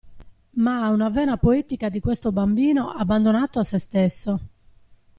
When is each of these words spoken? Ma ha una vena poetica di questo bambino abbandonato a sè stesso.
Ma 0.53 0.79
ha 0.81 0.89
una 0.89 1.09
vena 1.11 1.37
poetica 1.37 1.87
di 1.87 1.99
questo 1.99 2.31
bambino 2.31 2.89
abbandonato 2.89 3.59
a 3.59 3.63
sè 3.63 3.77
stesso. 3.77 4.39